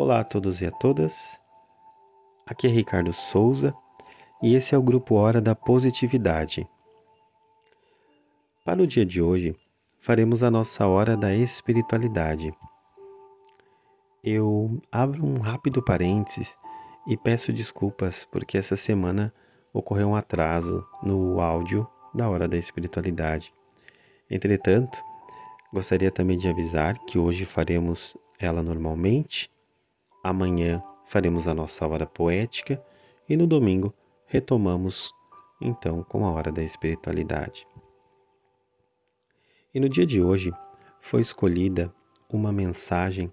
[0.00, 1.40] Olá a todos e a todas.
[2.46, 3.74] Aqui é Ricardo Souza
[4.40, 6.64] e esse é o grupo Hora da Positividade.
[8.64, 9.56] Para o dia de hoje,
[9.98, 12.54] faremos a nossa hora da espiritualidade.
[14.22, 16.56] Eu abro um rápido parênteses
[17.04, 19.34] e peço desculpas porque essa semana
[19.72, 21.84] ocorreu um atraso no áudio
[22.14, 23.52] da Hora da Espiritualidade.
[24.30, 25.02] Entretanto,
[25.74, 29.50] gostaria também de avisar que hoje faremos ela normalmente
[30.22, 32.82] Amanhã faremos a nossa hora poética
[33.28, 33.94] e no domingo
[34.26, 35.12] retomamos
[35.60, 37.66] então com a hora da espiritualidade.
[39.74, 40.52] E no dia de hoje
[41.00, 41.92] foi escolhida
[42.28, 43.32] uma mensagem,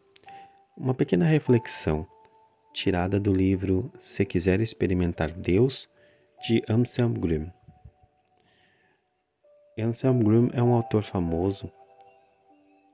[0.77, 2.07] uma pequena reflexão
[2.73, 5.89] tirada do livro Se Quiser Experimentar Deus,
[6.45, 7.49] de Anselm Grimm.
[9.79, 11.71] Anselm Grimm é um autor famoso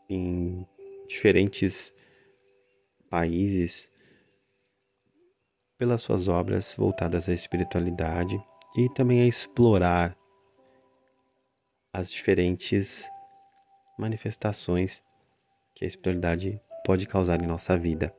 [0.07, 0.65] em
[1.07, 1.93] diferentes
[3.11, 3.91] países
[5.77, 8.41] pelas suas obras voltadas à espiritualidade
[8.77, 10.17] e também a explorar
[11.93, 13.09] as diferentes
[13.99, 15.03] manifestações
[15.75, 18.15] que a espiritualidade pode causar em nossa vida.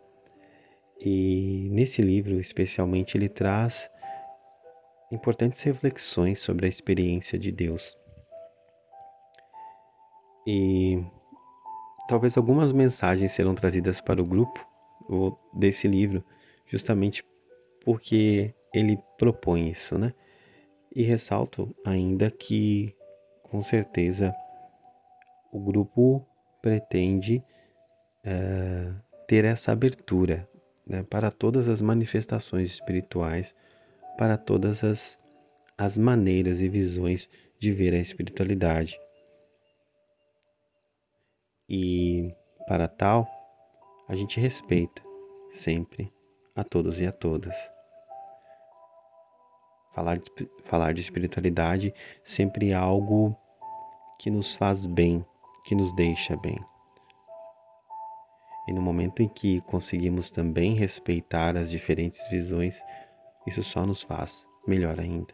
[1.01, 3.91] E nesse livro, especialmente, ele traz
[5.11, 7.97] importantes reflexões sobre a experiência de Deus.
[10.47, 11.03] E
[12.09, 14.72] talvez algumas mensagens serão trazidas para o grupo
[15.55, 16.25] desse livro,
[16.67, 17.25] justamente
[17.85, 20.13] porque ele propõe isso, né?
[20.95, 22.95] E ressalto ainda que,
[23.43, 24.35] com certeza,
[25.53, 26.27] o grupo
[26.61, 27.43] pretende
[28.25, 28.93] é,
[29.27, 30.49] ter essa abertura
[30.87, 33.55] né, para todas as manifestações espirituais,
[34.17, 35.19] para todas as,
[35.77, 38.99] as maneiras e visões de ver a espiritualidade.
[41.69, 42.35] E
[42.67, 43.27] para tal,
[44.13, 45.03] a gente respeita
[45.49, 46.13] sempre
[46.55, 47.71] a todos e a todas.
[49.95, 50.31] Falar de,
[50.65, 53.35] falar de espiritualidade sempre é algo
[54.19, 55.25] que nos faz bem,
[55.65, 56.63] que nos deixa bem.
[58.69, 62.83] E no momento em que conseguimos também respeitar as diferentes visões,
[63.47, 65.33] isso só nos faz melhor ainda.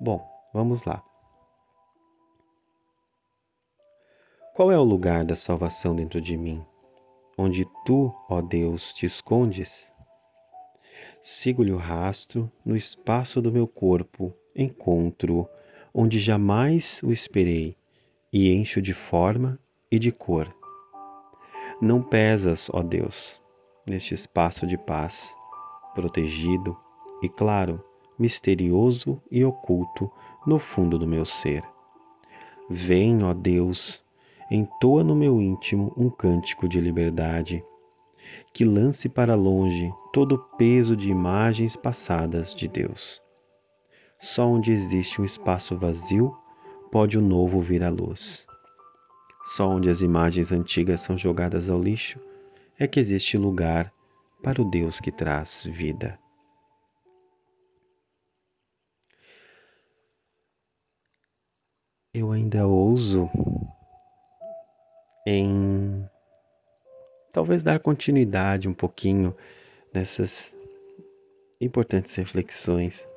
[0.00, 1.04] Bom, vamos lá.
[4.54, 6.64] Qual é o lugar da salvação dentro de mim?
[7.36, 9.92] Onde tu, ó Deus, te escondes?
[11.20, 15.48] Sigo-lhe o rastro no espaço do meu corpo, encontro
[15.92, 17.76] onde jamais o esperei
[18.32, 19.58] e encho de forma
[19.90, 20.54] e de cor.
[21.82, 23.42] Não pesas, ó Deus,
[23.84, 25.34] neste espaço de paz,
[25.96, 26.78] protegido
[27.20, 27.84] e claro,
[28.16, 30.08] misterioso e oculto
[30.46, 31.64] no fundo do meu ser.
[32.70, 34.03] Vem, ó Deus,
[34.50, 37.64] entoa no meu íntimo um cântico de liberdade,
[38.52, 43.22] que lance para longe todo o peso de imagens passadas de Deus.
[44.18, 46.34] Só onde existe um espaço vazio
[46.90, 48.46] pode o novo vir à luz.
[49.44, 52.18] Só onde as imagens antigas são jogadas ao lixo
[52.78, 53.92] é que existe lugar
[54.42, 56.18] para o Deus que traz vida.
[62.12, 63.28] Eu ainda ouso
[65.26, 66.08] em
[67.32, 69.34] talvez dar continuidade um pouquinho
[69.92, 70.54] nessas
[71.60, 73.08] importantes reflexões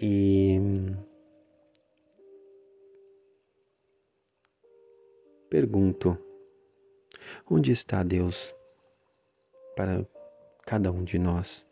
[0.00, 0.58] e
[5.50, 6.16] pergunto:
[7.50, 8.54] onde está Deus
[9.74, 10.06] para
[10.64, 11.66] cada um de nós?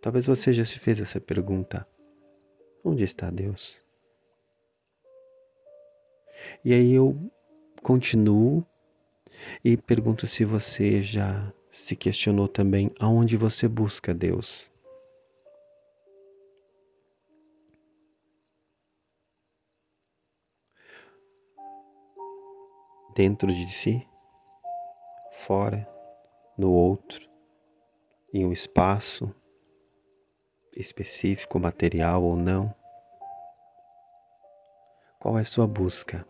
[0.00, 1.86] Talvez você já se fez essa pergunta:
[2.84, 3.80] onde está Deus?
[6.64, 7.30] E aí eu
[7.82, 8.64] continuo
[9.64, 14.70] e pergunto se você já se questionou também aonde você busca Deus.
[23.14, 24.08] Dentro de si,
[25.32, 25.86] fora,
[26.56, 27.28] no outro,
[28.32, 29.34] em um espaço
[30.74, 32.74] específico, material ou não.
[35.18, 36.26] Qual é sua busca?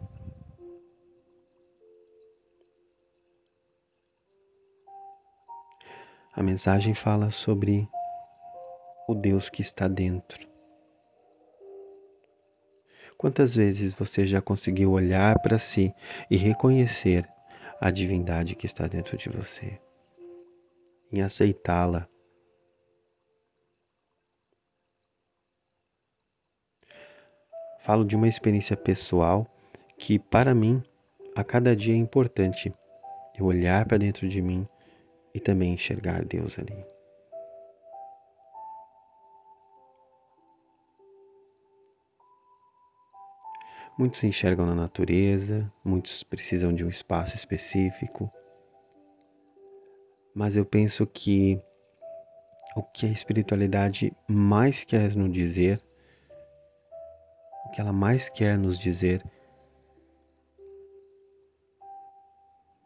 [6.35, 7.87] A mensagem fala sobre
[9.07, 10.49] o Deus que está dentro.
[13.19, 15.95] Quantas vezes você já conseguiu olhar para si
[16.31, 17.29] e reconhecer
[17.79, 19.79] a divindade que está dentro de você,
[21.13, 22.09] em aceitá-la?
[27.79, 29.47] Falo de uma experiência pessoal
[29.99, 30.83] que, para mim,
[31.37, 32.73] a cada dia é importante
[33.39, 34.67] eu olhar para dentro de mim
[35.35, 36.85] e também enxergar Deus ali.
[43.99, 48.33] Muitos enxergam na natureza, muitos precisam de um espaço específico,
[50.35, 51.61] mas eu penso que
[52.75, 55.83] o que a espiritualidade mais quer nos dizer,
[57.67, 59.23] o que ela mais quer nos dizer,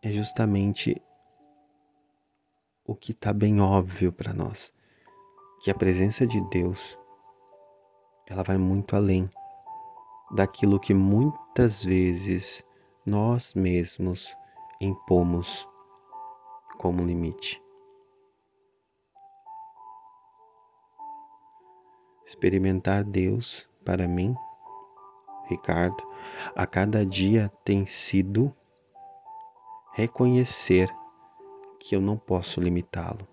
[0.02, 1.00] é justamente
[2.86, 4.72] o que está bem óbvio para nós,
[5.60, 6.98] que a presença de Deus
[8.26, 9.28] ela vai muito além
[10.30, 12.64] daquilo que muitas vezes
[13.04, 14.36] nós mesmos
[14.80, 15.68] impomos
[16.78, 17.62] como limite.
[22.24, 24.34] Experimentar Deus para mim,
[25.48, 25.96] Ricardo,
[26.56, 28.52] a cada dia tem sido
[29.92, 30.92] reconhecer
[31.80, 33.26] que eu não posso limitá-lo.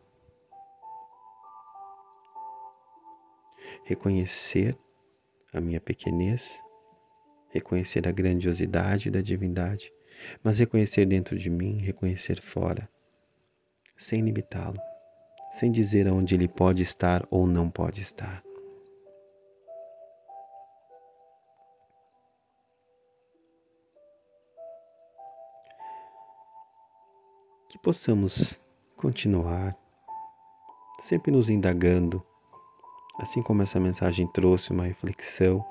[3.86, 4.78] Reconhecer
[5.54, 6.62] a minha pequenez,
[7.50, 9.92] reconhecer a grandiosidade da divindade,
[10.44, 12.90] mas reconhecer dentro de mim, reconhecer fora,
[13.96, 14.80] sem limitá-lo,
[15.52, 18.44] sem dizer aonde ele pode estar ou não pode estar.
[27.74, 28.62] Que possamos
[28.96, 29.76] continuar
[31.00, 32.24] sempre nos indagando,
[33.18, 35.66] assim como essa mensagem trouxe uma reflexão,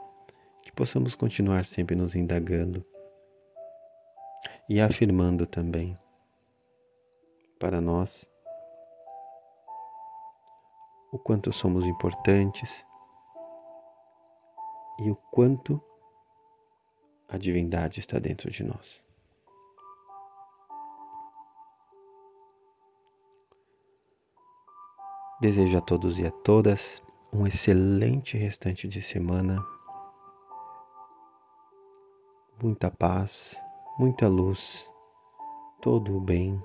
[0.65, 2.85] que possamos continuar sempre nos indagando
[4.69, 5.97] e afirmando também
[7.61, 8.29] para nós
[11.13, 12.85] o quanto somos importantes
[14.99, 15.81] e o quanto
[17.29, 19.12] a divindade está dentro de nós.
[25.43, 27.03] Desejo a todos e a todas
[27.33, 29.59] um excelente restante de semana,
[32.63, 33.61] muita paz,
[33.99, 34.89] muita luz,
[35.81, 36.65] todo o bem.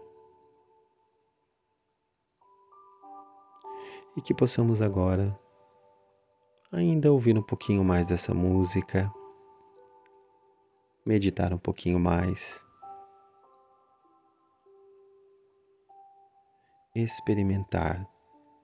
[4.15, 5.35] E que possamos agora
[6.71, 9.11] ainda ouvir um pouquinho mais dessa música,
[11.03, 12.63] meditar um pouquinho mais,
[16.93, 18.07] experimentar